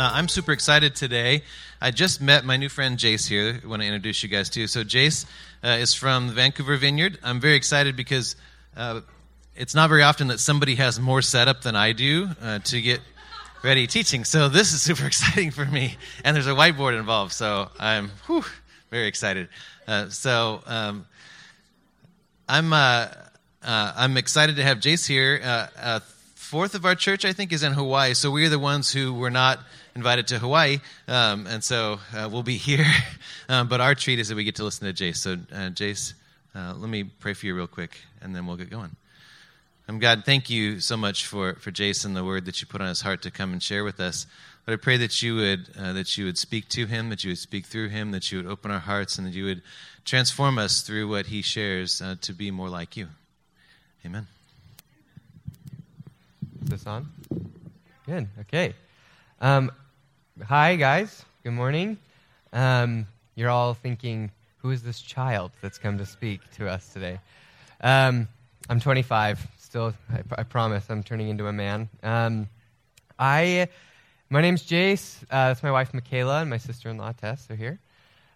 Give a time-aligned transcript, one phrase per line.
[0.00, 1.42] Uh, I'm super excited today.
[1.78, 3.60] I just met my new friend Jace here.
[3.62, 4.66] I want to introduce you guys to.
[4.66, 5.26] So Jace
[5.62, 7.18] uh, is from Vancouver Vineyard.
[7.22, 8.34] I'm very excited because
[8.74, 9.02] uh,
[9.54, 13.02] it's not very often that somebody has more setup than I do uh, to get
[13.62, 14.24] ready teaching.
[14.24, 15.98] So this is super exciting for me.
[16.24, 18.42] And there's a whiteboard involved, so I'm whew,
[18.88, 19.50] very excited.
[19.86, 21.04] Uh, so um,
[22.48, 23.08] I'm uh,
[23.62, 25.68] I'm excited to have Jace here.
[26.36, 28.14] fourth of our church, I think, is in Hawaii.
[28.14, 29.60] So we're the ones who were not
[29.94, 32.86] invited to Hawaii, um, and so uh, we'll be here.
[33.48, 35.16] um, but our treat is that we get to listen to Jace.
[35.16, 36.14] So, uh, Jace,
[36.54, 38.96] uh, let me pray for you real quick, and then we'll get going.
[39.88, 42.88] Um, God, thank you so much for for Jason, the word that you put on
[42.88, 44.26] his heart to come and share with us.
[44.64, 47.30] But I pray that you would uh, that you would speak to him, that you
[47.30, 49.62] would speak through him, that you would open our hearts, and that you would
[50.04, 53.08] transform us through what he shares uh, to be more like you.
[54.06, 54.26] Amen.
[56.62, 57.08] Is this on?
[58.06, 58.28] Good.
[58.40, 58.74] Okay.
[59.40, 59.72] Um,
[60.42, 61.24] hi, guys.
[61.44, 61.98] Good morning.
[62.52, 67.18] Um, you're all thinking, who is this child that's come to speak to us today?
[67.80, 68.28] Um,
[68.68, 69.46] I'm 25.
[69.58, 71.88] Still, I, I, promise, I'm turning into a man.
[72.02, 72.48] Um,
[73.18, 73.68] I,
[74.30, 75.22] my name's Jace.
[75.24, 77.46] Uh, that's my wife, Michaela, and my sister-in-law, Tess.
[77.46, 77.78] They're here.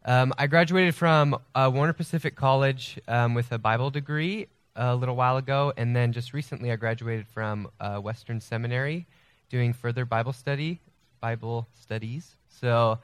[0.04, 5.16] Um, I graduated from uh, Warner Pacific College um, with a Bible degree a little
[5.16, 9.06] while ago, and then just recently I graduated from uh, Western Seminary
[9.48, 10.80] doing further Bible study,
[11.24, 12.36] Bible studies.
[12.60, 12.98] So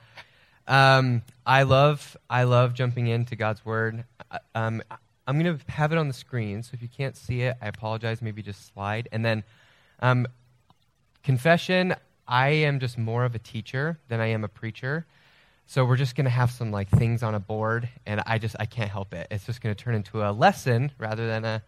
[0.69, 4.05] um, I love I love jumping into God's Word.
[4.55, 4.83] Um,
[5.27, 7.69] I'm going to have it on the screen, so if you can't see it, I
[7.69, 8.21] apologize.
[8.21, 9.09] Maybe just slide.
[9.11, 9.43] And then
[10.01, 10.27] um,
[11.23, 11.95] confession:
[12.29, 15.07] I am just more of a teacher than I am a preacher.
[15.67, 18.55] So we're just going to have some like things on a board, and I just
[18.61, 19.28] I can't help it.
[19.31, 21.62] It's just going to turn into a lesson rather than a.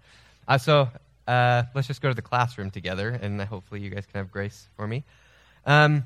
[0.47, 0.91] Uh, so
[1.27, 4.69] uh, let's just go to the classroom together, and hopefully you guys can have grace
[4.77, 5.03] for me.
[5.65, 6.05] Um,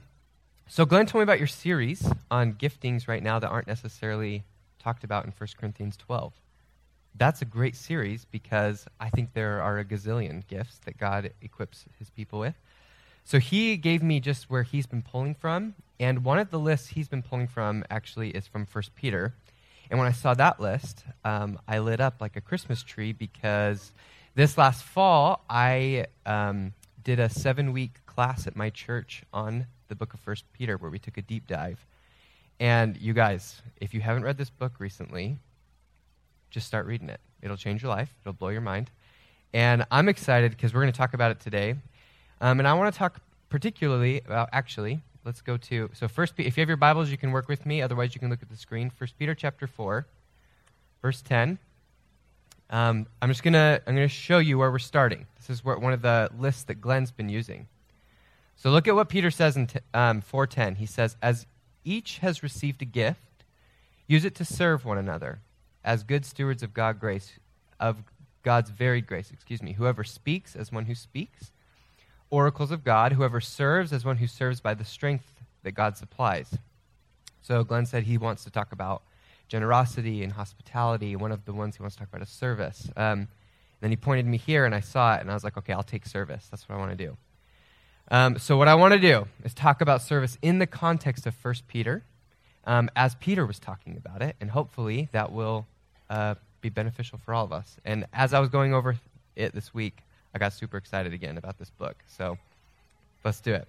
[0.68, 4.44] so Glenn told me about your series on giftings right now that aren't necessarily
[4.78, 6.32] talked about in 1 Corinthians 12.
[7.14, 11.84] That's a great series because I think there are a gazillion gifts that God equips
[11.98, 12.54] his people with.
[13.24, 16.88] So he gave me just where he's been pulling from, and one of the lists
[16.88, 19.34] he's been pulling from actually is from First Peter.
[19.90, 23.92] And when I saw that list, um, I lit up like a Christmas tree because
[24.34, 30.14] this last fall I um, did a seven-week class at my church on the book
[30.14, 31.84] of First Peter, where we took a deep dive.
[32.58, 35.38] And you guys, if you haven't read this book recently,
[36.50, 37.20] just start reading it.
[37.42, 38.14] It'll change your life.
[38.22, 38.90] It'll blow your mind.
[39.52, 41.76] And I'm excited because we're going to talk about it today.
[42.40, 46.56] Um, and I want to talk particularly about, actually, let's go to, so first, if
[46.56, 47.82] you have your Bibles, you can work with me.
[47.82, 48.90] Otherwise, you can look at the screen.
[48.90, 50.06] First Peter chapter 4,
[51.02, 51.58] verse 10.
[52.68, 55.26] Um, I'm just going to, I'm going to show you where we're starting.
[55.36, 57.68] This is where, one of the lists that Glenn's been using.
[58.56, 60.76] So look at what Peter says in t- um, 410.
[60.76, 61.46] He says, As
[61.84, 63.44] each has received a gift,
[64.06, 65.40] use it to serve one another
[65.84, 67.38] as good stewards of God grace,
[67.78, 68.02] of
[68.42, 69.72] God's varied grace, excuse me.
[69.72, 71.52] Whoever speaks as one who speaks
[72.30, 76.58] oracles of God, whoever serves as one who serves by the strength that God supplies.
[77.42, 79.02] So Glenn said he wants to talk about
[79.48, 81.14] generosity and hospitality.
[81.14, 82.90] One of the ones he wants to talk about is service.
[82.96, 83.28] Um,
[83.80, 85.82] then he pointed me here, and I saw it, and I was like, okay, I'll
[85.82, 86.48] take service.
[86.50, 87.16] That's what I want to do.
[88.10, 91.34] Um, so what I want to do is talk about service in the context of
[91.42, 92.02] 1 Peter,
[92.64, 95.66] um, as Peter was talking about it, and hopefully that will
[96.08, 97.76] uh, be beneficial for all of us.
[97.84, 98.96] And as I was going over
[99.34, 99.98] it this week,
[100.34, 101.96] I got super excited again about this book.
[102.06, 102.38] So
[103.24, 103.66] let's do it.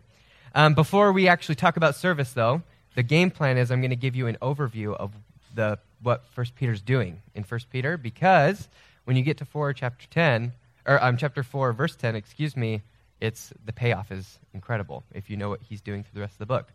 [0.53, 2.61] Um, before we actually talk about service, though,
[2.95, 5.11] the game plan is I'm going to give you an overview of
[5.53, 8.67] the what First Peter's doing in First Peter, because
[9.05, 10.53] when you get to four, chapter ten,
[10.85, 12.81] or um, chapter four, verse ten, excuse me,
[13.19, 16.39] it's the payoff is incredible if you know what he's doing through the rest of
[16.39, 16.71] the book.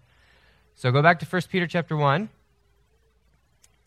[0.74, 2.28] So go back to First Peter chapter one.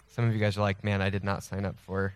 [0.07, 2.13] Some of you guys are like, man, I did not sign up for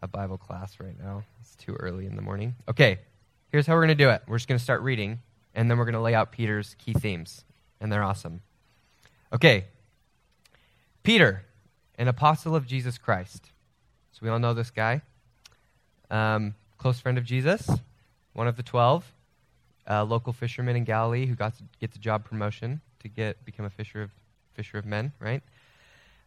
[0.00, 1.24] a Bible class right now.
[1.40, 2.54] It's too early in the morning.
[2.68, 2.98] Okay,
[3.50, 4.22] here's how we're going to do it.
[4.26, 5.20] We're just going to start reading,
[5.54, 7.44] and then we're going to lay out Peter's key themes,
[7.80, 8.40] and they're awesome.
[9.32, 9.66] Okay,
[11.02, 11.44] Peter,
[11.98, 13.50] an apostle of Jesus Christ.
[14.12, 15.02] So we all know this guy.
[16.10, 17.68] Um, close friend of Jesus,
[18.32, 19.12] one of the twelve,
[19.86, 23.66] a local fisherman in Galilee who got to get the job promotion to get become
[23.66, 24.10] a fisher of
[24.54, 25.42] fisher of men, right?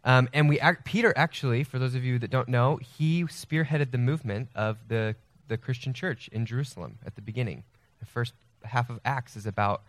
[0.04, 3.98] Um, and we, Peter actually, for those of you that don't know, he spearheaded the
[3.98, 5.16] movement of the,
[5.48, 7.64] the Christian church in Jerusalem at the beginning.
[8.00, 8.34] The first
[8.64, 9.82] half of Acts is about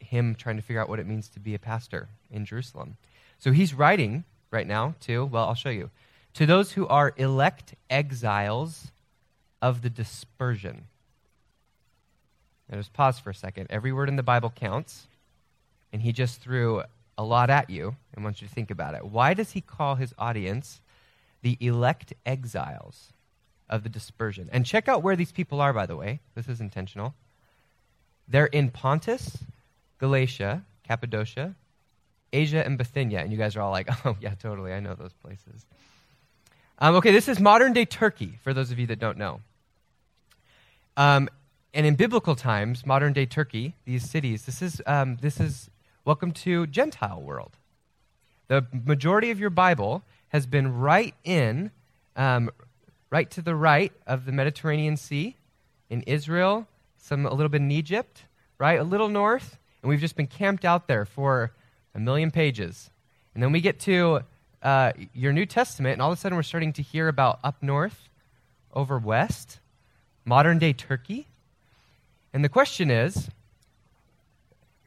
[0.00, 2.96] him trying to figure out what it means to be a pastor in Jerusalem.
[3.38, 5.90] So he's writing right now to, well, I'll show you,
[6.34, 8.90] to those who are elect exiles
[9.62, 10.86] of the dispersion.
[12.70, 13.68] Now just pause for a second.
[13.70, 15.06] Every word in the Bible counts.
[15.92, 16.82] and he just threw
[17.16, 19.04] a lot at you and wants you to think about it.
[19.04, 20.80] Why does he call his audience
[21.42, 23.12] the elect exiles
[23.70, 24.48] of the dispersion?
[24.52, 26.20] And check out where these people are, by the way.
[26.34, 27.14] This is intentional.
[28.28, 29.38] They're in Pontus,
[29.98, 31.54] Galatia, Cappadocia,
[32.32, 33.20] Asia, and Bithynia.
[33.20, 34.72] And you guys are all like, oh, yeah, totally.
[34.72, 35.64] I know those places.
[36.78, 39.40] Um, okay, this is modern day Turkey, for those of you that don't know.
[40.98, 41.30] Um,
[41.76, 45.68] and in biblical times, modern day Turkey, these cities, this is, um, this is
[46.06, 47.58] welcome to Gentile world.
[48.48, 51.70] The majority of your Bible has been right in,
[52.16, 52.48] um,
[53.10, 55.36] right to the right of the Mediterranean Sea,
[55.90, 58.24] in Israel, some a little bit in Egypt,
[58.56, 61.52] right, a little north, and we've just been camped out there for
[61.94, 62.90] a million pages.
[63.34, 64.20] And then we get to
[64.62, 67.62] uh, your New Testament, and all of a sudden we're starting to hear about up
[67.62, 68.08] north,
[68.72, 69.60] over west,
[70.24, 71.26] modern day Turkey.
[72.36, 73.30] And the question is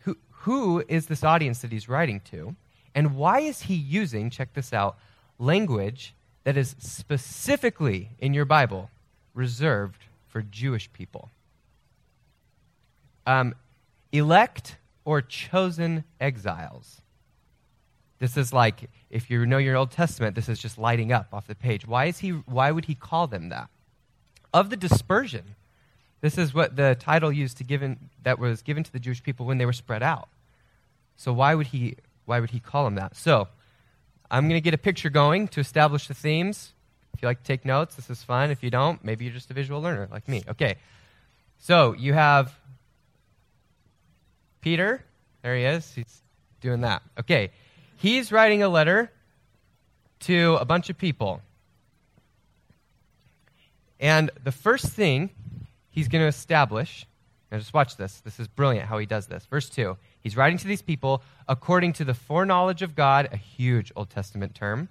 [0.01, 2.55] who, who is this audience that he's writing to?
[2.93, 4.99] And why is he using, check this out,
[5.39, 6.13] language
[6.43, 8.91] that is specifically in your Bible
[9.33, 11.31] reserved for Jewish people?
[13.25, 13.55] Um,
[14.11, 17.01] elect or chosen exiles.
[18.19, 21.47] This is like, if you know your Old Testament, this is just lighting up off
[21.47, 21.87] the page.
[21.87, 23.69] Why, is he, why would he call them that?
[24.53, 25.55] Of the dispersion,
[26.21, 29.45] this is what the title used to given, that was given to the Jewish people
[29.45, 30.30] when they were spread out.
[31.16, 31.95] So why would he,
[32.25, 33.16] why would he call them that?
[33.16, 33.48] So
[34.30, 36.74] I'm going to get a picture going to establish the themes.
[37.13, 38.51] If you like to take notes, this is fun.
[38.51, 40.44] If you don't, maybe you're just a visual learner like me.
[40.48, 40.75] Okay.
[41.57, 42.54] So you have
[44.62, 45.04] Peter.
[45.42, 45.94] There he is.
[45.94, 46.21] He's
[46.62, 47.01] doing that.
[47.19, 47.51] Okay.
[47.98, 49.12] He's writing a letter
[50.21, 51.42] to a bunch of people.
[54.00, 55.31] And the first thing
[55.99, 57.05] he's going to establish,
[57.51, 58.21] now just watch this.
[58.21, 59.45] This is brilliant how he does this.
[59.45, 63.91] Verse 2 He's writing to these people according to the foreknowledge of God, a huge
[63.95, 64.89] Old Testament term.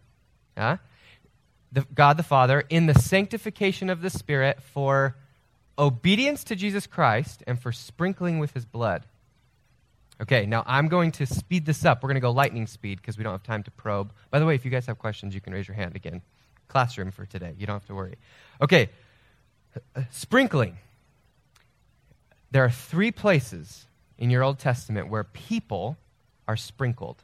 [0.57, 5.17] The, God the Father, in the sanctification of the Spirit for
[5.79, 9.05] obedience to Jesus Christ and for sprinkling with his blood.
[10.21, 12.03] Okay, now I'm going to speed this up.
[12.03, 14.13] We're going to go lightning speed because we don't have time to probe.
[14.31, 16.23] By the way, if you guys have questions, you can raise your hand again.
[16.67, 17.55] Classroom for today.
[17.57, 18.17] You don't have to worry.
[18.61, 18.91] Okay,
[20.11, 20.77] sprinkling.
[22.51, 23.87] There are three places
[24.17, 25.97] in your Old Testament where people
[26.47, 27.23] are sprinkled.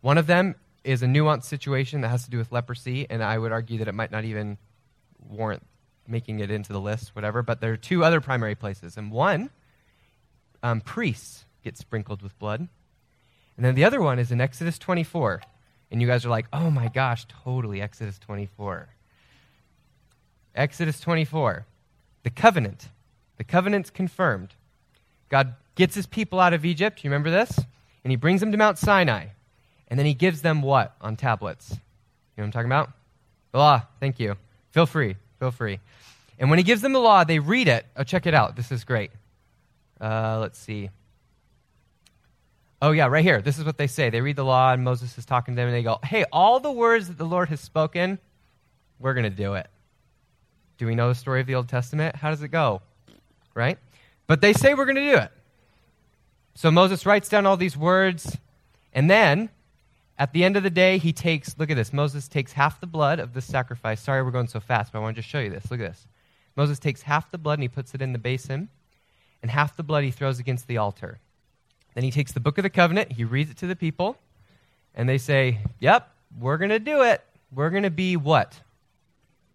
[0.00, 0.54] One of them
[0.84, 3.88] is a nuanced situation that has to do with leprosy, and I would argue that
[3.88, 4.58] it might not even
[5.18, 5.64] warrant
[6.06, 7.42] making it into the list, whatever.
[7.42, 9.50] But there are two other primary places, and one
[10.62, 12.68] um, priests get sprinkled with blood.
[13.56, 15.42] And then the other one is in Exodus 24.
[15.90, 18.88] And you guys are like, oh my gosh, totally Exodus 24.
[20.54, 21.66] Exodus 24.
[22.22, 22.88] The covenant.
[23.38, 24.54] The covenant's confirmed.
[25.28, 27.02] God gets his people out of Egypt.
[27.02, 27.58] You remember this?
[28.04, 29.26] And he brings them to Mount Sinai.
[29.88, 31.70] And then he gives them what on tablets?
[31.70, 32.90] You know what I'm talking about?
[33.52, 33.82] The law.
[34.00, 34.36] Thank you.
[34.70, 35.16] Feel free.
[35.38, 35.80] Feel free.
[36.38, 37.86] And when he gives them the law, they read it.
[37.96, 38.56] Oh, check it out.
[38.56, 39.10] This is great.
[40.00, 40.90] Uh, let's see.
[42.80, 43.42] Oh, yeah, right here.
[43.42, 44.10] This is what they say.
[44.10, 46.60] They read the law, and Moses is talking to them, and they go, Hey, all
[46.60, 48.20] the words that the Lord has spoken,
[49.00, 49.68] we're going to do it.
[50.76, 52.14] Do we know the story of the Old Testament?
[52.14, 52.82] How does it go?
[53.54, 53.78] Right?
[54.26, 55.30] But they say we're going to do it.
[56.54, 58.36] So Moses writes down all these words,
[58.92, 59.48] and then
[60.18, 61.92] at the end of the day, he takes, look at this.
[61.92, 64.00] Moses takes half the blood of the sacrifice.
[64.00, 65.70] Sorry, we're going so fast, but I want to just show you this.
[65.70, 66.06] Look at this.
[66.56, 68.68] Moses takes half the blood and he puts it in the basin
[69.42, 71.20] and half the blood he throws against the altar.
[71.94, 74.16] Then he takes the book of the covenant, he reads it to the people,
[74.94, 77.24] and they say, Yep, we're going to do it.
[77.52, 78.60] We're going to be what?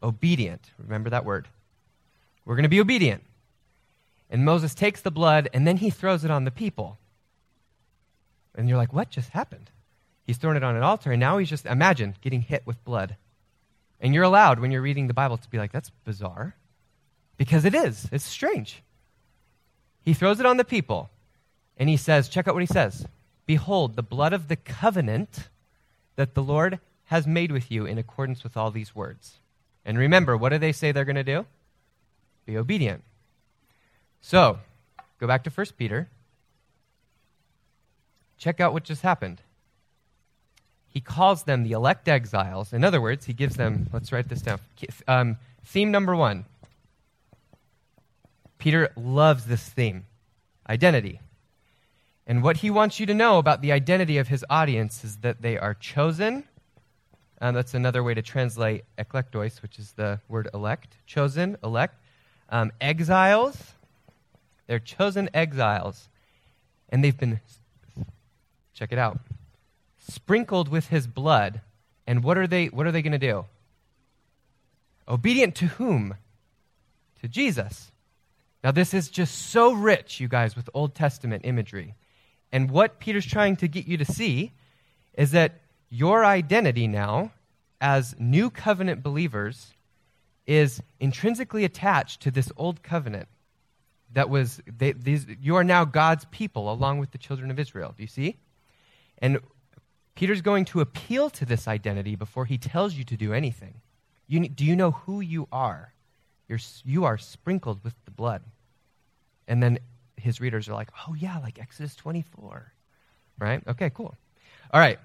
[0.01, 0.71] Obedient.
[0.77, 1.47] Remember that word.
[2.45, 3.23] We're going to be obedient.
[4.33, 6.97] And Moses takes the blood and then he throws it on the people.
[8.55, 9.69] And you're like, what just happened?
[10.25, 13.17] He's thrown it on an altar, and now he's just, imagine getting hit with blood.
[13.99, 16.55] And you're allowed, when you're reading the Bible, to be like, that's bizarre.
[17.37, 18.07] Because it is.
[18.11, 18.81] It's strange.
[20.01, 21.09] He throws it on the people,
[21.77, 23.05] and he says, check out what he says
[23.45, 25.49] Behold, the blood of the covenant
[26.15, 29.39] that the Lord has made with you in accordance with all these words.
[29.83, 31.45] And remember, what do they say they're going to do?
[32.45, 33.03] Be obedient.
[34.25, 34.57] So,
[35.19, 36.07] go back to 1 Peter.
[38.37, 39.41] Check out what just happened.
[40.87, 42.71] He calls them the elect exiles.
[42.71, 44.59] In other words, he gives them, let's write this down.
[45.09, 46.45] Um, theme number one
[48.59, 50.05] Peter loves this theme
[50.69, 51.19] identity.
[52.25, 55.41] And what he wants you to know about the identity of his audience is that
[55.41, 56.45] they are chosen.
[57.41, 60.95] Um, that's another way to translate eklektos, which is the word elect.
[61.05, 61.99] Chosen, elect.
[62.47, 63.73] Um, exiles.
[64.67, 66.09] They're chosen exiles.
[66.89, 67.39] And they've been
[68.73, 69.19] Check it out.
[69.99, 71.61] Sprinkled with his blood.
[72.05, 73.45] And what are they what are they going to do?
[75.07, 76.15] Obedient to whom?
[77.21, 77.91] To Jesus.
[78.63, 81.95] Now this is just so rich, you guys, with Old Testament imagery.
[82.51, 84.51] And what Peter's trying to get you to see
[85.13, 87.31] is that your identity now
[87.79, 89.73] as new covenant believers
[90.45, 93.27] is intrinsically attached to this old covenant
[94.13, 97.93] that was they, these, you are now god's people along with the children of israel.
[97.95, 98.37] Do you see?
[99.19, 99.39] And
[100.15, 103.75] peter's going to appeal to this identity before he tells you to do anything.
[104.27, 105.93] You, do you know who you are?
[106.47, 108.41] You're, you are sprinkled with the blood.
[109.47, 109.79] And then
[110.17, 112.71] his readers are like oh yeah like exodus 24
[113.39, 113.63] right?
[113.67, 114.15] Okay cool.
[114.71, 114.99] All right.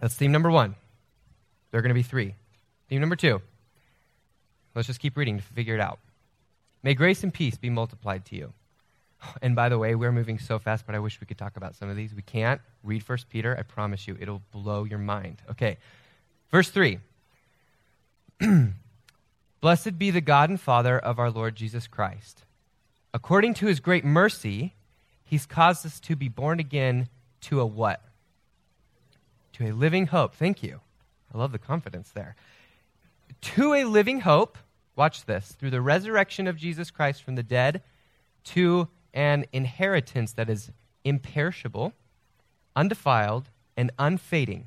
[0.00, 0.74] That's theme number one.
[1.70, 2.34] There are going to be three.
[2.88, 3.40] Theme number two.
[4.74, 5.98] Let's just keep reading to figure it out.
[6.82, 8.52] May grace and peace be multiplied to you.
[9.42, 11.74] And by the way, we're moving so fast, but I wish we could talk about
[11.74, 12.14] some of these.
[12.14, 12.60] We can't.
[12.84, 13.56] Read First Peter.
[13.58, 15.42] I promise you, it'll blow your mind.
[15.50, 15.78] Okay.
[16.50, 16.98] Verse 3.
[19.60, 22.44] Blessed be the God and Father of our Lord Jesus Christ.
[23.12, 24.74] According to his great mercy,
[25.24, 27.08] he's caused us to be born again
[27.42, 28.00] to a what?
[29.54, 30.34] To a living hope.
[30.36, 30.80] Thank you.
[31.34, 32.36] I love the confidence there.
[33.40, 34.56] To a living hope
[34.98, 37.82] watch this, through the resurrection of Jesus Christ from the dead
[38.44, 40.70] to an inheritance that is
[41.04, 41.92] imperishable,
[42.74, 44.66] undefiled, and unfading,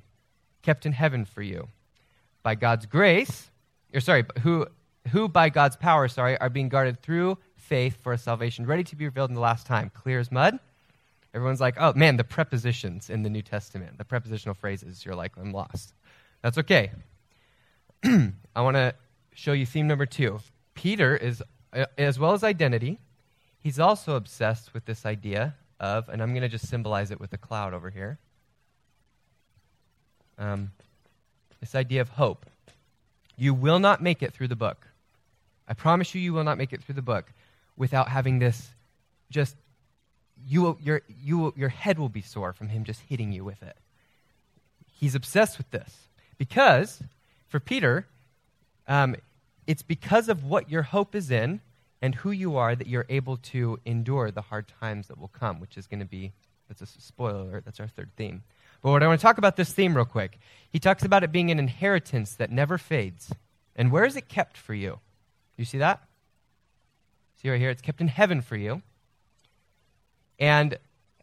[0.62, 1.68] kept in heaven for you.
[2.44, 3.52] By God's grace,
[3.94, 4.66] or sorry, who,
[5.10, 8.96] who by God's power, sorry, are being guarded through faith for a salvation ready to
[8.96, 9.92] be revealed in the last time.
[9.94, 10.58] Clear as mud?
[11.34, 15.34] Everyone's like, oh man, the prepositions in the New Testament, the prepositional phrases, you're like,
[15.38, 15.94] I'm lost.
[16.42, 16.92] That's okay.
[18.04, 18.96] I want to
[19.34, 20.40] show you theme number two.
[20.74, 21.44] Peter is,
[21.98, 23.00] as well as identity,
[23.60, 27.34] he's also obsessed with this idea of, and I'm going to just symbolize it with
[27.34, 28.20] a cloud over here.
[30.38, 30.72] Um,
[31.60, 32.46] this idea of hope.
[33.38, 34.88] You will not make it through the book.
[35.68, 37.32] I promise you, you will not make it through the book
[37.78, 38.70] without having this
[39.30, 39.56] just,
[40.46, 43.44] you will, your, you will, your head will be sore from him just hitting you
[43.44, 43.78] with it.
[44.92, 46.08] He's obsessed with this
[46.38, 47.02] because
[47.48, 48.06] for Peter,
[48.88, 49.16] um,
[49.68, 51.62] it's because of what your hope is in
[52.02, 55.60] and who you are that you're able to endure the hard times that will come,
[55.60, 56.32] which is going to be,
[56.68, 58.44] that's a spoiler that's our third theme.
[58.82, 60.40] But what I want to talk about this theme real quick.
[60.72, 63.32] He talks about it being an inheritance that never fades.
[63.76, 65.00] And where is it kept for you?
[65.58, 66.02] You see that?
[67.42, 67.70] See right here?
[67.70, 68.82] It's kept in heaven for you.
[70.40, 70.78] And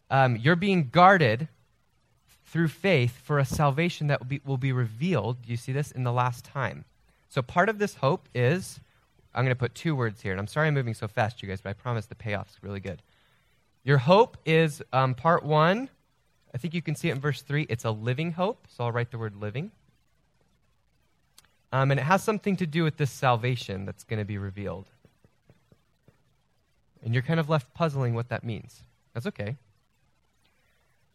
[0.09, 1.49] um, you're being guarded
[2.45, 5.37] through faith for a salvation that will be, will be revealed.
[5.45, 5.91] You see this?
[5.91, 6.85] In the last time.
[7.29, 8.79] So part of this hope is
[9.33, 11.47] I'm going to put two words here, and I'm sorry I'm moving so fast, you
[11.47, 13.01] guys, but I promise the payoff's really good.
[13.83, 15.89] Your hope is um, part one.
[16.53, 17.67] I think you can see it in verse three.
[17.69, 19.71] It's a living hope, so I'll write the word living.
[21.71, 24.89] Um, and it has something to do with this salvation that's going to be revealed.
[27.03, 28.81] And you're kind of left puzzling what that means.
[29.13, 29.57] That's okay.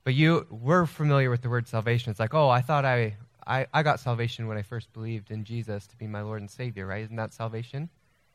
[0.05, 2.11] But you were familiar with the word salvation.
[2.11, 5.45] It's like, oh, I thought I I, I got salvation when I first believed in
[5.45, 7.05] Jesus to be my Lord and Savior, right?
[7.05, 7.89] Isn't that salvation?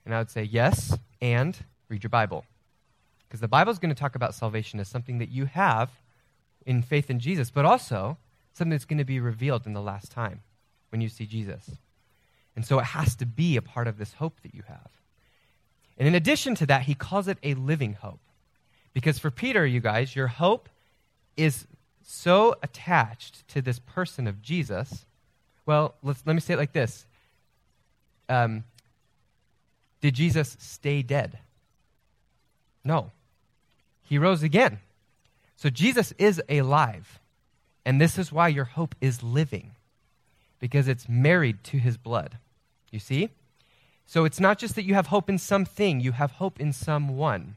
[0.05, 1.57] And I would say, yes, and
[1.89, 2.45] read your Bible.
[3.27, 5.89] Because the Bible is going to talk about salvation as something that you have
[6.65, 8.17] in faith in Jesus, but also
[8.53, 10.41] something that's going to be revealed in the last time
[10.89, 11.69] when you see Jesus.
[12.55, 14.89] And so it has to be a part of this hope that you have.
[15.97, 18.21] And in addition to that, he calls it a living hope.
[18.93, 20.69] Because for Peter, you guys, your hope
[21.37, 21.67] is
[22.03, 25.05] so attached to this person of Jesus.
[25.65, 27.05] Well, let's, let me say it like this
[28.27, 28.63] um,
[30.01, 31.39] Did Jesus stay dead?
[32.83, 33.11] No.
[34.03, 34.79] He rose again.
[35.57, 37.19] So Jesus is alive.
[37.85, 39.71] And this is why your hope is living,
[40.59, 42.37] because it's married to his blood.
[42.91, 43.29] You see?
[44.05, 47.55] So it's not just that you have hope in something, you have hope in someone.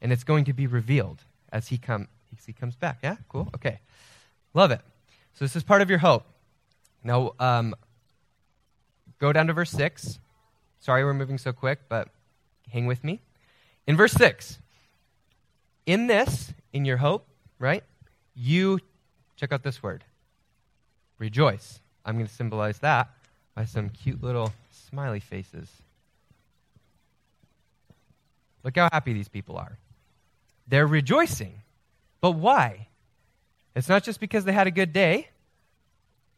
[0.00, 2.08] And it's going to be revealed as he come,
[2.44, 2.98] he comes back.
[3.02, 3.16] Yeah?
[3.28, 3.48] Cool?
[3.54, 3.80] Okay.
[4.54, 4.80] Love it.
[5.34, 6.24] So this is part of your hope.
[7.02, 7.74] Now, um,
[9.18, 10.18] go down to verse 6.
[10.80, 12.08] Sorry we're moving so quick, but
[12.70, 13.20] hang with me.
[13.86, 14.58] In verse 6,
[15.86, 17.26] in this, in your hope,
[17.58, 17.84] right,
[18.34, 18.80] you,
[19.36, 20.04] check out this word,
[21.18, 21.80] rejoice.
[22.04, 23.08] I'm going to symbolize that
[23.54, 25.68] by some cute little smiley faces.
[28.62, 29.78] Look how happy these people are.
[30.66, 31.60] They're rejoicing.
[32.24, 32.88] But why?
[33.76, 35.28] It's not just because they had a good day,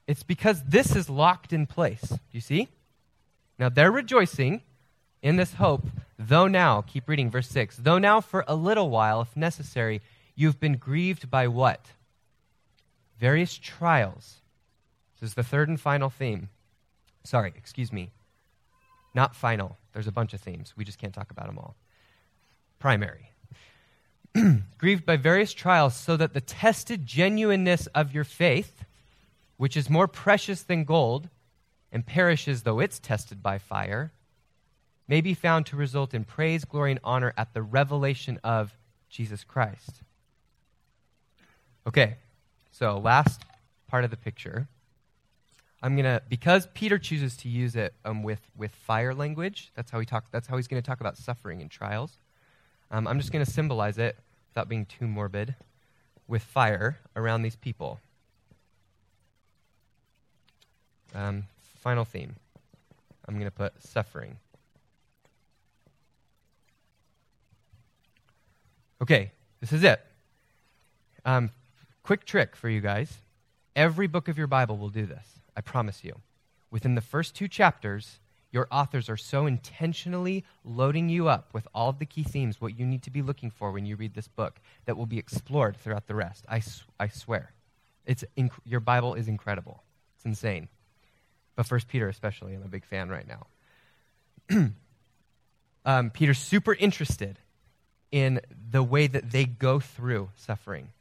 [0.08, 2.12] it's because this is locked in place.
[2.32, 2.66] You see?
[3.56, 4.62] Now they're rejoicing
[5.22, 5.86] in this hope,
[6.18, 10.02] though now, keep reading verse 6, though now for a little while, if necessary,
[10.34, 11.92] you've been grieved by what?
[13.16, 14.38] various trials.
[15.20, 16.48] This is the third and final theme.
[17.22, 18.10] Sorry, excuse me.
[19.14, 19.78] Not final.
[19.92, 20.74] There's a bunch of themes.
[20.76, 21.76] We just can't talk about them all.
[22.80, 23.30] Primary.
[24.78, 28.84] Grieved by various trials, so that the tested genuineness of your faith,
[29.56, 31.28] which is more precious than gold
[31.92, 34.12] and perishes though it's tested by fire,
[35.08, 38.76] may be found to result in praise, glory, and honor at the revelation of
[39.08, 40.02] Jesus Christ.
[41.86, 42.16] Okay,
[42.72, 43.42] so last
[43.88, 44.66] part of the picture.
[45.82, 49.70] I'm gonna because Peter chooses to use it um, with with fire language.
[49.76, 50.24] That's how he talk.
[50.32, 52.18] That's how he's to talk about suffering and trials.
[52.90, 54.16] Um, I'm just to symbolize it
[54.56, 55.54] without being too morbid
[56.26, 58.00] with fire around these people.
[61.14, 61.44] Um,
[61.78, 62.36] final theme.
[63.28, 64.38] I'm going to put suffering.
[69.02, 70.00] Okay, this is it.
[71.26, 71.50] Um,
[72.02, 73.18] quick trick for you guys.
[73.74, 75.26] Every book of your Bible will do this.
[75.54, 76.14] I promise you.
[76.70, 78.20] Within the first two chapters,
[78.56, 82.78] your authors are so intentionally loading you up with all of the key themes, what
[82.78, 85.76] you need to be looking for when you read this book, that will be explored
[85.76, 86.46] throughout the rest.
[86.48, 86.62] I,
[86.98, 87.52] I swear.
[88.06, 89.82] It's inc- your Bible is incredible.
[90.14, 90.68] It's insane.
[91.54, 93.46] But First Peter, especially, I'm a big fan right now.
[95.84, 97.38] um, Peter's super interested
[98.10, 100.92] in the way that they go through suffering.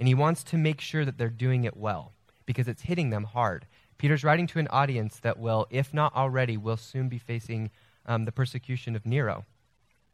[0.00, 2.14] And he wants to make sure that they're doing it well
[2.46, 3.66] because it's hitting them hard.
[4.00, 7.70] Peter's writing to an audience that will, if not already, will soon be facing
[8.06, 9.44] um, the persecution of Nero,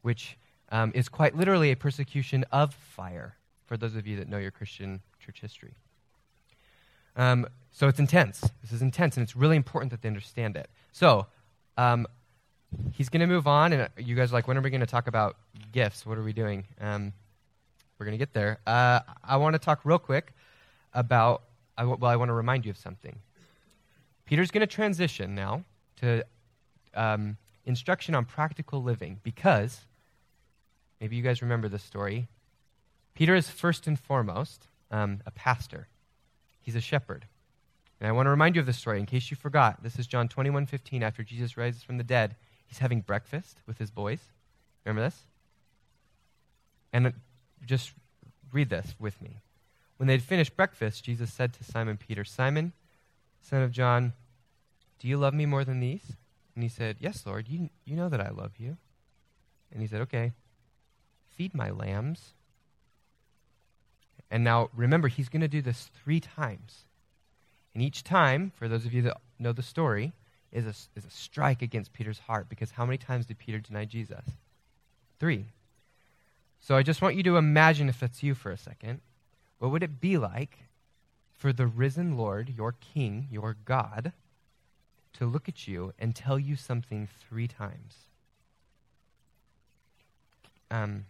[0.01, 0.37] which
[0.73, 4.51] um, is quite literally a persecution of fire, for those of you that know your
[4.51, 5.75] Christian church history.
[7.15, 8.41] Um, so it's intense.
[8.61, 10.69] This is intense, and it's really important that they understand it.
[10.91, 11.27] So
[11.77, 12.07] um,
[12.91, 14.85] he's going to move on, and you guys are like, when are we going to
[14.85, 15.37] talk about
[15.71, 16.05] gifts?
[16.05, 16.65] What are we doing?
[16.81, 17.13] Um,
[17.97, 18.59] we're going to get there.
[18.67, 20.33] Uh, I want to talk real quick
[20.93, 21.43] about,
[21.77, 23.19] I, well, I want to remind you of something.
[24.27, 25.63] Peter's going to transition now
[26.01, 26.23] to
[26.93, 29.85] um, instruction on practical living because,
[31.01, 32.27] maybe you guys remember this story.
[33.15, 35.87] Peter is first and foremost um, a pastor,
[36.59, 37.25] he's a shepherd.
[37.99, 39.81] And I want to remind you of this story in case you forgot.
[39.81, 41.01] This is John 21 15.
[41.01, 42.35] After Jesus rises from the dead,
[42.67, 44.19] he's having breakfast with his boys.
[44.85, 45.23] Remember this?
[46.93, 47.13] And
[47.65, 47.93] just
[48.51, 49.41] read this with me.
[49.97, 52.73] When they'd finished breakfast, Jesus said to Simon Peter, Simon,
[53.47, 54.13] son of John,
[54.99, 56.13] do you love me more than these?
[56.55, 58.77] And he said, Yes, Lord, you, you know that I love you.
[59.71, 60.33] And he said, Okay,
[61.35, 62.33] feed my lambs.
[64.29, 66.85] And now remember, he's going to do this three times.
[67.73, 70.13] And each time, for those of you that know the story,
[70.51, 73.85] is a, is a strike against Peter's heart because how many times did Peter deny
[73.85, 74.25] Jesus?
[75.19, 75.45] Three.
[76.59, 78.99] So I just want you to imagine if it's you for a second.
[79.59, 80.57] What would it be like
[81.37, 84.11] for the risen Lord, your King, your God,
[85.13, 87.95] to look at you and tell you something three times.
[90.69, 91.05] Um,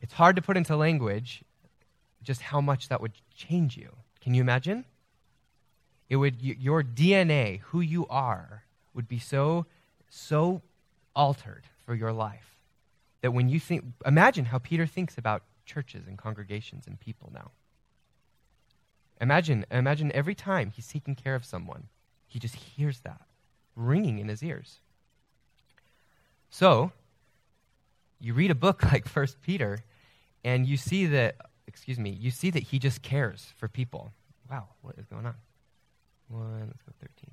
[0.00, 1.42] it's hard to put into language
[2.22, 3.90] just how much that would change you.
[4.20, 4.84] Can you imagine?
[6.08, 9.66] It would your DNA, who you are, would be so
[10.08, 10.62] so
[11.14, 12.56] altered for your life
[13.20, 17.50] that when you think imagine how Peter thinks about churches and congregations and people now.
[19.20, 21.88] Imagine, imagine every time he's taking care of someone,
[22.26, 23.22] he just hears that
[23.74, 24.80] ringing in his ears.
[26.50, 26.92] So,
[28.20, 29.84] you read a book like First Peter,
[30.44, 34.12] and you see that, excuse me, you see that he just cares for people.
[34.50, 35.34] Wow, what is going on?
[36.28, 37.30] One, let's go 13.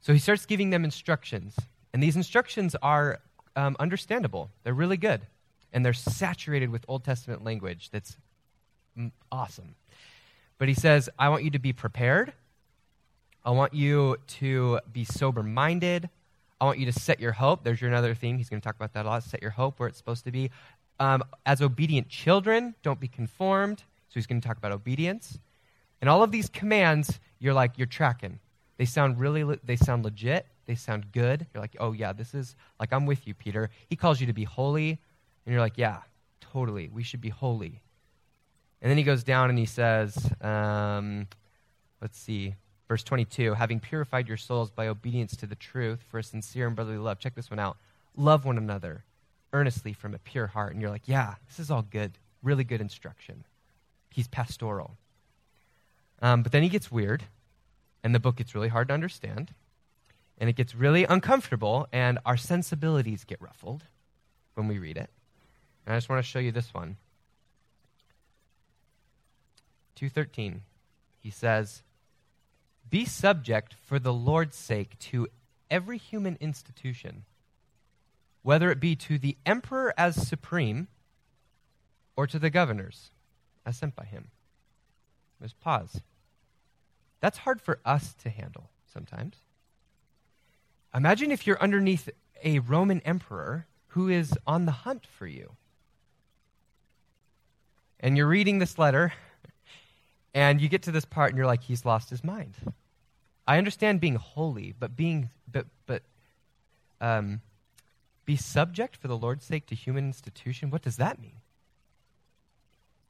[0.00, 1.56] So he starts giving them instructions,
[1.92, 3.20] and these instructions are
[3.56, 4.50] um, understandable.
[4.62, 5.22] They're really good,
[5.72, 8.16] and they're saturated with Old Testament language that's
[9.32, 9.74] awesome.
[10.58, 12.32] But he says, I want you to be prepared.
[13.44, 16.08] I want you to be sober minded.
[16.60, 17.62] I want you to set your hope.
[17.62, 18.38] There's your another theme.
[18.38, 19.22] He's going to talk about that a lot.
[19.22, 20.50] Set your hope where it's supposed to be.
[20.98, 23.80] Um, as obedient children, don't be conformed.
[24.08, 25.38] So he's going to talk about obedience.
[26.00, 28.38] And all of these commands, you're like, you're tracking.
[28.78, 30.46] They sound really, they sound legit.
[30.66, 31.46] They sound good.
[31.54, 33.70] You're like, oh, yeah, this is, like, I'm with you, Peter.
[33.88, 34.98] He calls you to be holy.
[35.44, 36.00] And you're like, yeah,
[36.40, 36.88] totally.
[36.88, 37.80] We should be holy.
[38.86, 41.26] And then he goes down and he says, um,
[42.00, 42.54] let's see,
[42.86, 46.76] verse 22 having purified your souls by obedience to the truth for a sincere and
[46.76, 47.18] brotherly love.
[47.18, 47.78] Check this one out.
[48.16, 49.02] Love one another
[49.52, 50.72] earnestly from a pure heart.
[50.72, 52.16] And you're like, yeah, this is all good.
[52.44, 53.44] Really good instruction.
[54.12, 54.96] He's pastoral.
[56.22, 57.24] Um, but then he gets weird,
[58.04, 59.52] and the book gets really hard to understand,
[60.38, 63.82] and it gets really uncomfortable, and our sensibilities get ruffled
[64.54, 65.10] when we read it.
[65.84, 66.98] And I just want to show you this one.
[69.96, 70.62] 2:13.
[71.18, 71.82] He says,
[72.88, 75.28] "Be subject for the Lord's sake to
[75.68, 77.24] every human institution,
[78.42, 80.86] whether it be to the emperor as supreme
[82.14, 83.10] or to the governors
[83.64, 84.30] as sent by him."
[85.40, 86.00] There's pause.
[87.20, 89.36] That's hard for us to handle sometimes.
[90.94, 92.08] Imagine if you're underneath
[92.42, 95.56] a Roman emperor who is on the hunt for you.
[97.98, 99.12] And you're reading this letter,
[100.36, 102.52] and you get to this part, and you're like, he's lost his mind.
[103.46, 106.02] I understand being holy, but being, but, but,
[107.00, 107.40] um,
[108.26, 110.68] be subject for the Lord's sake to human institution.
[110.68, 111.36] What does that mean?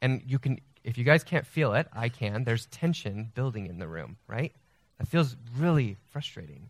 [0.01, 2.45] And you can, if you guys can't feel it, I can.
[2.45, 4.53] There's tension building in the room, right?
[4.99, 6.69] That feels really frustrating.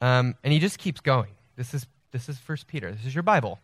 [0.00, 1.32] Um, and he just keeps going.
[1.56, 2.92] This is this is First Peter.
[2.92, 3.58] This is your Bible.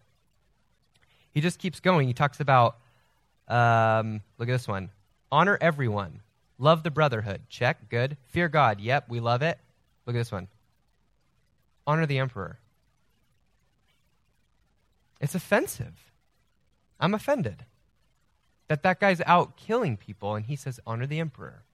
[1.31, 2.09] He just keeps going.
[2.09, 2.79] He talks about
[3.47, 4.91] um, look at this one.
[5.35, 6.21] Honor everyone.
[6.59, 7.43] Love the brotherhood.
[7.49, 7.89] Check.
[7.89, 8.17] Good.
[8.29, 8.79] Fear God.
[8.81, 9.59] Yep, we love it.
[10.07, 10.47] Look at this one.
[11.89, 12.61] Honor the emperor.
[15.21, 16.13] It's offensive.
[17.01, 17.65] I'm offended
[18.69, 21.65] that that guy's out killing people and he says honor the emperor.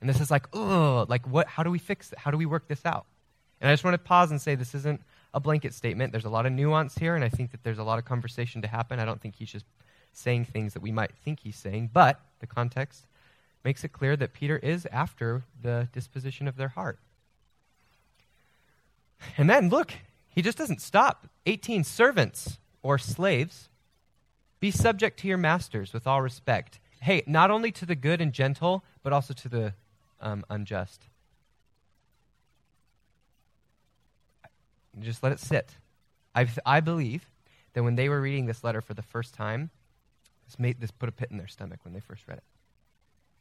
[0.00, 2.18] And this is like, oh, like what how do we fix it?
[2.18, 3.04] How do we work this out?
[3.60, 5.02] And I just want to pause and say this isn't
[5.34, 6.12] a blanket statement.
[6.12, 8.62] There's a lot of nuance here, and I think that there's a lot of conversation
[8.62, 8.98] to happen.
[8.98, 9.66] I don't think he's just
[10.12, 13.06] saying things that we might think he's saying, but the context
[13.64, 16.98] makes it clear that Peter is after the disposition of their heart.
[19.36, 19.92] And then, look,
[20.28, 21.26] he just doesn't stop.
[21.46, 23.68] 18 servants or slaves,
[24.60, 26.80] be subject to your masters with all respect.
[27.00, 29.74] Hey, not only to the good and gentle, but also to the
[30.20, 31.04] um, unjust.
[34.98, 35.76] Just let it sit.
[36.34, 37.26] I, I believe
[37.72, 39.70] that when they were reading this letter for the first time,
[40.50, 42.44] this, made, this put a pit in their stomach when they first read it.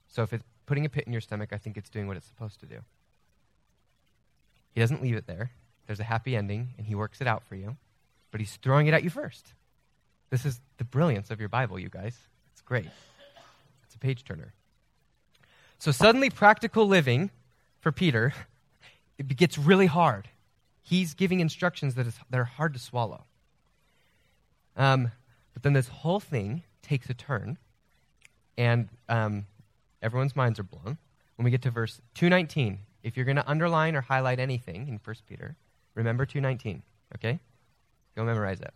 [0.07, 2.27] So if it's putting a pit in your stomach, I think it's doing what it's
[2.27, 2.79] supposed to do.
[4.73, 5.51] He doesn't leave it there.
[5.87, 7.77] There's a happy ending, and he works it out for you,
[8.31, 9.53] but he's throwing it at you first.
[10.29, 12.17] This is the brilliance of your Bible, you guys.
[12.51, 12.87] It's great.
[13.83, 14.53] It's a page turner.
[15.79, 17.31] So suddenly, practical living
[17.79, 18.33] for Peter,
[19.17, 20.29] it gets really hard
[20.89, 23.25] he's giving instructions that, is, that are hard to swallow.
[24.75, 25.11] Um,
[25.53, 27.57] but then this whole thing takes a turn,
[28.57, 29.45] and um,
[30.01, 30.97] everyone's minds are blown.
[31.35, 34.99] When we get to verse 219, if you're going to underline or highlight anything in
[35.03, 35.55] 1 Peter,
[35.95, 36.83] remember 219,
[37.15, 37.39] okay?
[38.15, 38.73] Go memorize it.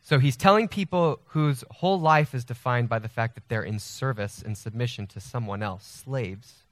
[0.00, 3.78] So he's telling people whose whole life is defined by the fact that they're in
[3.78, 6.62] service and submission to someone else, slaves,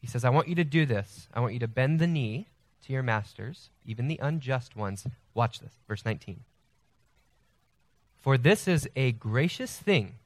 [0.00, 1.28] he says, I want you to do this.
[1.34, 2.48] I want you to bend the knee
[2.84, 5.04] to your masters, even the unjust ones.
[5.34, 6.44] Watch this, verse 19.
[8.26, 10.16] For this is a gracious thing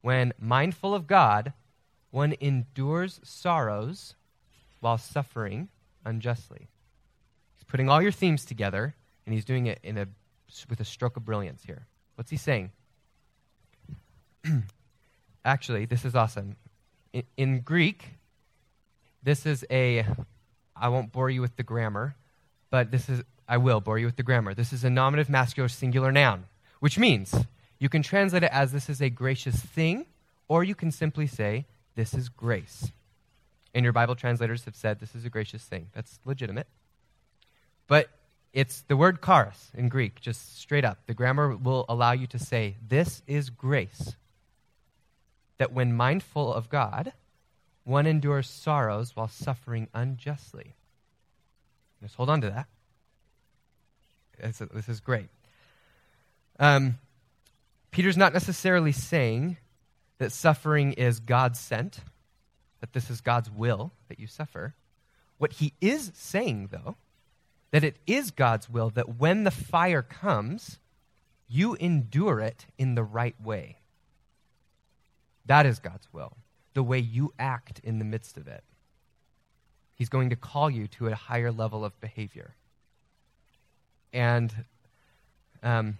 [0.00, 1.52] when, mindful of God,
[2.10, 4.14] one endures sorrows
[4.80, 5.68] while suffering
[6.06, 6.68] unjustly.
[7.54, 8.94] He's putting all your themes together,
[9.26, 10.06] and he's doing it in a,
[10.70, 11.86] with a stroke of brilliance here.
[12.14, 12.72] What's he saying?
[15.44, 16.56] Actually, this is awesome.
[17.12, 18.06] In, in Greek,
[19.22, 20.06] this is a,
[20.74, 22.16] I won't bore you with the grammar,
[22.70, 24.54] but this is, I will bore you with the grammar.
[24.54, 26.46] This is a nominative masculine singular noun,
[26.80, 27.34] which means
[27.78, 30.06] you can translate it as this is a gracious thing,
[30.48, 32.90] or you can simply say this is grace.
[33.74, 35.88] And your Bible translators have said this is a gracious thing.
[35.94, 36.66] That's legitimate.
[37.86, 38.08] But
[38.52, 40.98] it's the word charis in Greek, just straight up.
[41.06, 44.16] The grammar will allow you to say, This is grace.
[45.58, 47.12] That when mindful of God,
[47.84, 50.74] one endures sorrows while suffering unjustly.
[52.02, 52.66] Just hold on to that.
[54.72, 55.28] This, is great.
[56.58, 56.98] Um,
[57.90, 59.56] Peter's not necessarily saying
[60.18, 62.00] that suffering is God sent,
[62.80, 64.74] that this is God's will that you suffer.
[65.38, 66.96] What he is saying, though,
[67.70, 70.78] that it is God's will that when the fire comes,
[71.48, 73.76] you endure it in the right way.
[75.46, 76.32] That is God's will
[76.74, 78.62] the way you act in the midst of it.
[79.94, 82.54] He's going to call you to a higher level of behavior.
[84.12, 84.52] And
[85.62, 85.96] um,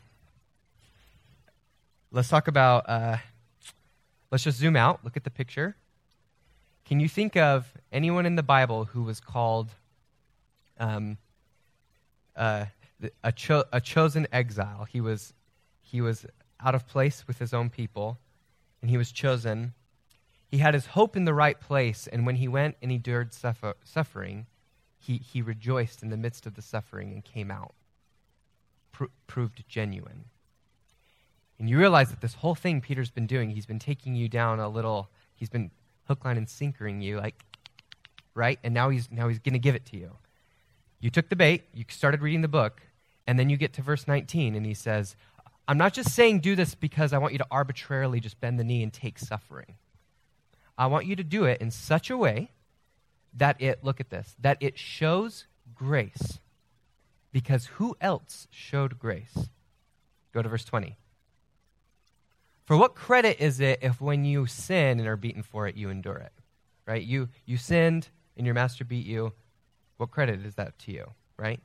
[2.11, 3.17] let's talk about, uh,
[4.31, 5.77] let's just zoom out, look at the picture.
[6.85, 9.71] Can you think of anyone in the Bible who was called
[10.79, 11.19] um,
[12.37, 12.67] uh,
[13.25, 14.87] a, cho- a chosen exile?
[14.89, 15.35] He was,
[15.83, 16.27] he was
[16.65, 18.19] out of place with his own people,
[18.81, 19.75] and he was chosen
[20.49, 23.75] he had his hope in the right place, and when he went and endured suffer,
[23.85, 24.47] suffering,
[24.99, 27.75] he, he rejoiced in the midst of the suffering and came out,
[28.93, 30.27] Pro- proved genuine.
[31.59, 34.61] And you realize that this whole thing Peter's been doing, he's been taking you down
[34.61, 35.71] a little, he's been
[36.05, 37.43] hook, line, and sinkering you, like,
[38.35, 38.59] right?
[38.63, 40.13] And now he's, now he's going to give it to you.
[41.01, 42.83] You took the bait, you started reading the book,
[43.27, 45.17] and then you get to verse 19, and he says,
[45.69, 48.65] I'm not just saying do this because I want you to arbitrarily just bend the
[48.65, 49.75] knee and take suffering.
[50.79, 52.51] I want you to do it in such a way
[53.35, 56.39] that it, look at this, that it shows grace.
[57.33, 59.49] Because who else showed grace?
[60.33, 60.97] Go to verse 20.
[62.67, 65.89] For what credit is it if when you sin and are beaten for it, you
[65.89, 66.33] endure it?
[66.85, 67.03] Right?
[67.03, 69.33] You, you sinned and your master beat you.
[69.99, 71.13] What credit is that to you?
[71.39, 71.61] Right?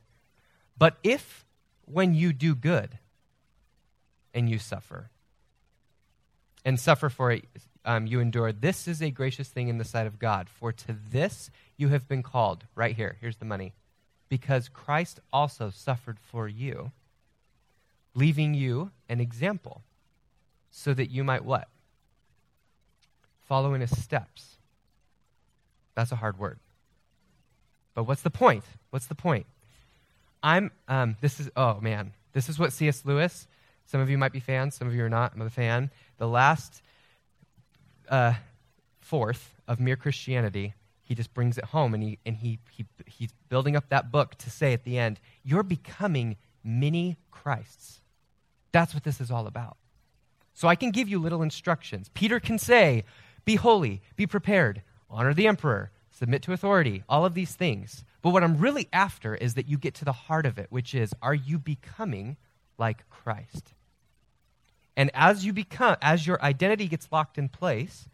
[0.78, 1.44] But if
[1.84, 2.98] when you do good
[4.32, 5.10] and you suffer,
[6.64, 7.44] and suffer for it,
[7.84, 10.48] um, you endure, this is a gracious thing in the sight of God.
[10.48, 12.64] For to this you have been called.
[12.76, 13.16] Right here.
[13.20, 13.74] Here's the money.
[14.28, 16.92] Because Christ also suffered for you,
[18.14, 19.82] leaving you an example
[20.72, 21.68] so that you might what?
[23.46, 24.56] Follow in his steps.
[25.94, 26.58] That's a hard word.
[27.94, 28.64] But what's the point?
[28.90, 29.46] What's the point?
[30.42, 33.04] I'm, um, this is, oh man, this is what C.S.
[33.04, 33.46] Lewis,
[33.86, 35.34] some of you might be fans, some of you are not.
[35.34, 35.90] I'm a fan.
[36.16, 36.82] The last
[38.08, 38.32] uh,
[39.00, 43.32] fourth of Mere Christianity, he just brings it home and, he, and he, he, he's
[43.50, 48.00] building up that book to say at the end, you're becoming mini Christs.
[48.72, 49.76] That's what this is all about.
[50.54, 52.10] So I can give you little instructions.
[52.14, 53.04] Peter can say,
[53.44, 58.04] Be holy, be prepared, honor the emperor, submit to authority, all of these things.
[58.20, 60.94] But what I'm really after is that you get to the heart of it, which
[60.94, 62.36] is, Are you becoming
[62.78, 63.74] like Christ?
[64.96, 68.08] And as you become, as your identity gets locked in place,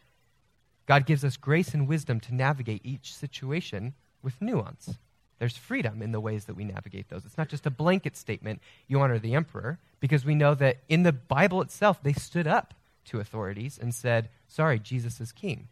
[0.85, 4.97] God gives us grace and wisdom to navigate each situation with nuance.
[5.37, 7.25] There's freedom in the ways that we navigate those.
[7.25, 11.03] It's not just a blanket statement, you honor the emperor, because we know that in
[11.03, 12.73] the Bible itself, they stood up
[13.05, 15.67] to authorities and said, Sorry, Jesus is king.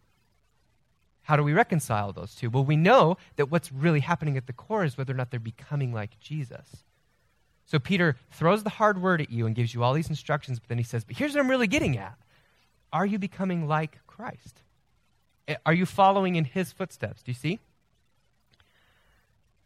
[1.24, 2.50] How do we reconcile those two?
[2.50, 5.40] Well, we know that what's really happening at the core is whether or not they're
[5.40, 6.84] becoming like Jesus.
[7.66, 10.70] So Peter throws the hard word at you and gives you all these instructions, but
[10.70, 12.18] then he says, But here's what I'm really getting at.
[12.94, 14.62] Are you becoming like Christ?
[15.66, 17.24] Are you following in his footsteps?
[17.24, 17.60] Do you see?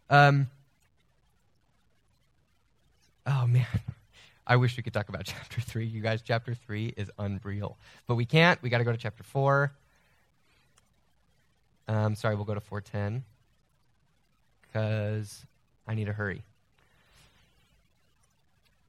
[0.09, 0.49] Um,
[3.25, 3.65] oh, man.
[4.45, 5.85] I wish we could talk about chapter 3.
[5.85, 7.77] You guys, chapter 3 is unreal.
[8.07, 8.61] But we can't.
[8.61, 9.71] We got to go to chapter 4.
[11.87, 13.23] Um, sorry, we'll go to 410
[14.61, 15.45] because
[15.87, 16.43] I need to hurry.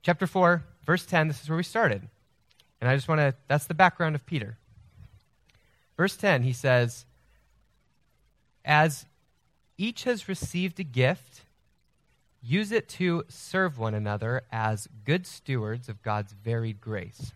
[0.02, 2.02] Chapter 4, verse 10, this is where we started.
[2.80, 4.56] And I just want to, that's the background of Peter.
[5.96, 7.04] Verse 10, he says,
[8.64, 9.06] As
[9.78, 11.42] each has received a gift,
[12.42, 17.32] use it to serve one another as good stewards of God's varied grace.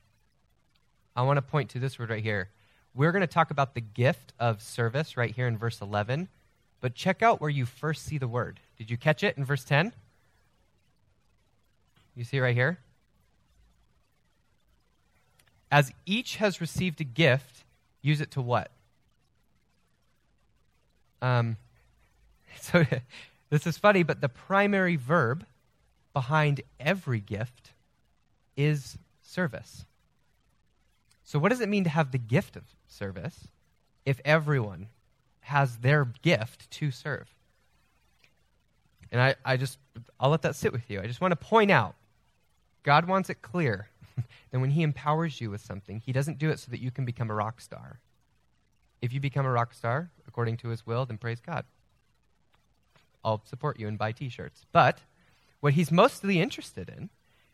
[1.14, 2.50] I want to point to this word right here.
[2.94, 6.28] We're going to talk about the gift of service right here in verse 11,
[6.80, 8.58] but check out where you first see the word.
[8.76, 9.92] Did you catch it in verse 10?
[12.14, 12.78] You see right here?
[15.70, 17.64] As each has received a gift,
[18.02, 18.70] use it to what?
[21.20, 21.56] Um,
[22.60, 22.84] so
[23.50, 25.46] this is funny, but the primary verb
[26.12, 27.72] behind every gift
[28.56, 29.84] is service.
[31.24, 33.48] So, what does it mean to have the gift of service
[34.04, 34.88] if everyone
[35.40, 37.34] has their gift to serve?
[39.12, 39.78] And I, I just,
[40.18, 41.00] I'll let that sit with you.
[41.00, 41.94] I just want to point out
[42.82, 43.88] God wants it clear
[44.50, 47.04] that when He empowers you with something, He doesn't do it so that you can
[47.04, 48.00] become a rock star.
[49.02, 51.64] If you become a rock star according to His will, then praise God.
[53.26, 54.64] I'll support you and buy t shirts.
[54.72, 55.00] But
[55.60, 57.10] what He's mostly interested in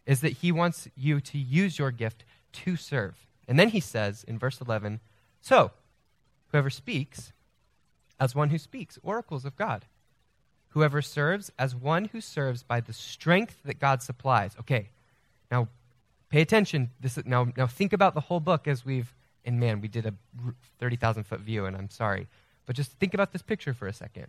[0.07, 3.27] is that He wants you to use your gift to serve.
[3.49, 5.01] And then He says in verse 11
[5.41, 5.73] So,
[6.49, 7.33] whoever speaks,
[8.21, 9.87] as one who speaks, oracles of God.
[10.69, 14.55] Whoever serves, as one who serves by the strength that God supplies.
[14.61, 14.91] Okay,
[15.51, 15.69] now,
[16.31, 16.91] pay attention.
[17.01, 19.13] This is, now, now think about the whole book as we've,
[19.45, 20.15] and man, we did a
[20.79, 22.27] 30,000 foot view, and I'm sorry.
[22.65, 24.29] But just think about this picture for a second.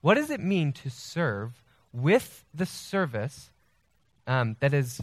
[0.00, 3.50] What does it mean to serve with the service
[4.26, 5.00] um, that is,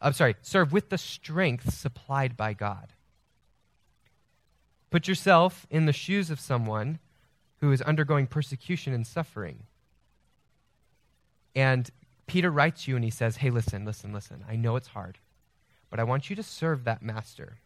[0.00, 2.92] I'm sorry, serve with the strength supplied by God?
[4.90, 6.98] Put yourself in the shoes of someone
[7.60, 9.64] who is undergoing persecution and suffering.
[11.54, 11.90] And
[12.26, 14.44] Peter writes you and he says, Hey, listen, listen, listen.
[14.48, 15.18] I know it's hard,
[15.90, 17.58] but I want you to serve that master.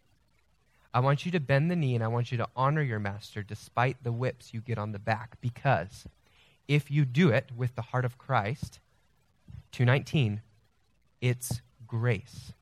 [0.94, 3.42] I want you to bend the knee and I want you to honor your master
[3.42, 6.06] despite the whips you get on the back because
[6.68, 8.80] if you do it with the heart of Christ,
[9.72, 10.40] 219,
[11.20, 12.52] it's grace.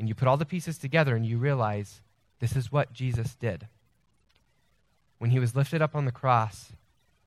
[0.00, 2.00] and you put all the pieces together and you realize
[2.38, 3.68] this is what Jesus did.
[5.18, 6.72] When he was lifted up on the cross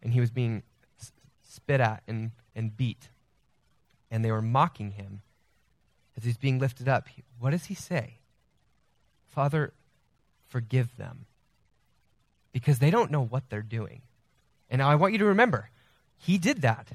[0.01, 0.63] and he was being
[1.47, 3.09] spit at and, and beat,
[4.09, 5.21] and they were mocking him
[6.17, 7.07] as he's being lifted up,
[7.39, 8.15] what does he say?
[9.29, 9.71] Father,
[10.47, 11.27] forgive them
[12.51, 14.01] because they don't know what they're doing.
[14.73, 15.69] And now I want you to remember,
[16.17, 16.87] he did that.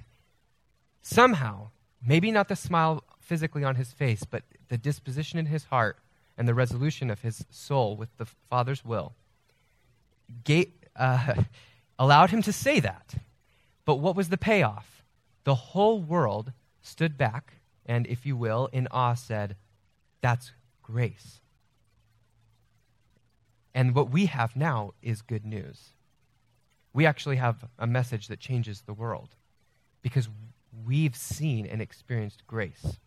[1.01, 1.71] Somehow,
[2.05, 5.97] maybe not the smile physically on his face, but the disposition in his heart
[6.37, 9.15] and the resolution of his soul with the Father's will
[10.43, 11.45] gave, uh,
[12.01, 13.15] allowed him to say that.
[13.85, 15.05] But what was the payoff?
[15.45, 17.55] The whole world stood back
[17.87, 19.55] and, if you will, in awe said,
[20.21, 20.51] That's
[20.83, 21.41] grace.
[23.73, 25.93] And what we have now is good news.
[26.99, 29.37] We actually have a message that changes the world
[30.03, 30.29] because
[30.85, 32.99] we've seen and experienced grace.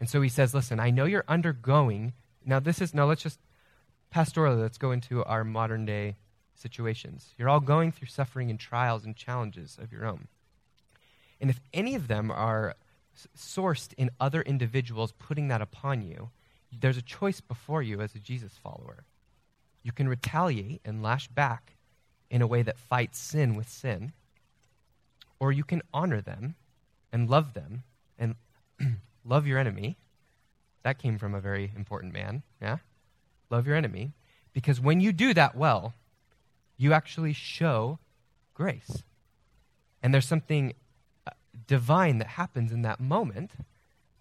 [0.00, 2.14] And so he says, Listen, I know you're undergoing.
[2.46, 3.40] Now, this is, now let's just
[4.10, 6.16] pastorally, let's go into our modern day
[6.54, 7.34] situations.
[7.36, 10.26] You're all going through suffering and trials and challenges of your own.
[11.42, 12.74] And if any of them are
[13.36, 16.30] sourced in other individuals putting that upon you,
[16.72, 19.04] there's a choice before you as a Jesus follower.
[19.82, 21.74] You can retaliate and lash back
[22.30, 24.12] in a way that fights sin with sin,
[25.40, 26.54] or you can honor them
[27.12, 27.84] and love them
[28.18, 28.34] and
[29.24, 29.96] love your enemy.
[30.82, 32.78] That came from a very important man, yeah?
[33.50, 34.12] Love your enemy.
[34.52, 35.94] Because when you do that well,
[36.76, 37.98] you actually show
[38.54, 39.02] grace.
[40.02, 40.74] And there's something
[41.26, 41.30] uh,
[41.66, 43.52] divine that happens in that moment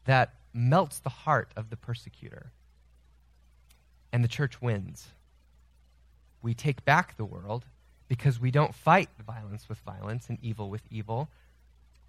[0.06, 2.52] that melts the heart of the persecutor.
[4.12, 5.08] And the church wins.
[6.42, 7.66] We take back the world
[8.08, 11.30] because we don't fight violence with violence and evil with evil.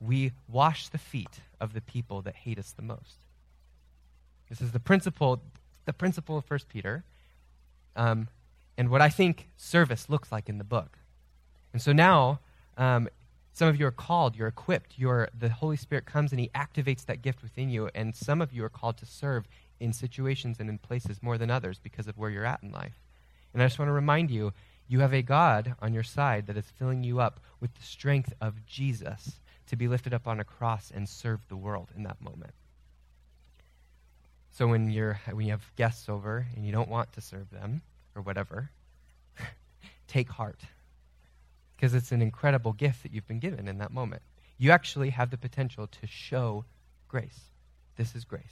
[0.01, 3.25] We wash the feet of the people that hate us the most.
[4.49, 5.43] This is the principle,
[5.85, 7.05] the principle of 1 Peter,
[7.97, 8.29] um,
[8.77, 10.99] and what I think service looks like in the book.
[11.73, 12.41] And so now,
[12.77, 13.09] um,
[13.53, 17.05] some of you are called, you're equipped, you're, the Holy Spirit comes and He activates
[17.07, 19.49] that gift within you, and some of you are called to serve
[19.81, 23.01] in situations and in places more than others because of where you're at in life.
[23.53, 24.53] And I just want to remind you
[24.89, 28.33] you have a God on your side that is filling you up with the strength
[28.41, 32.21] of Jesus to be lifted up on a cross and serve the world in that
[32.23, 32.55] moment.
[34.51, 37.83] So when you're when you have guests over and you don't want to serve them
[38.17, 38.71] or whatever,
[40.09, 40.61] take heart.
[41.77, 44.23] Because it's an incredible gift that you've been given in that moment.
[44.57, 46.65] You actually have the potential to show
[47.07, 47.51] grace.
[47.97, 48.51] This is grace.